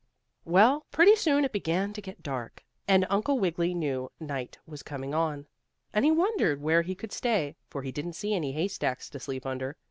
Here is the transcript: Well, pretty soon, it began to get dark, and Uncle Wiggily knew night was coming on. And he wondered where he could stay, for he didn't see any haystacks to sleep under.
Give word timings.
Well, 0.45 0.87
pretty 0.89 1.15
soon, 1.15 1.45
it 1.45 1.51
began 1.51 1.93
to 1.93 2.01
get 2.01 2.23
dark, 2.23 2.63
and 2.87 3.05
Uncle 3.07 3.37
Wiggily 3.37 3.75
knew 3.75 4.11
night 4.19 4.57
was 4.65 4.81
coming 4.81 5.13
on. 5.13 5.45
And 5.93 6.03
he 6.03 6.09
wondered 6.09 6.59
where 6.59 6.81
he 6.81 6.95
could 6.95 7.11
stay, 7.11 7.55
for 7.69 7.83
he 7.83 7.91
didn't 7.91 8.13
see 8.13 8.33
any 8.33 8.51
haystacks 8.53 9.11
to 9.11 9.19
sleep 9.19 9.45
under. 9.45 9.77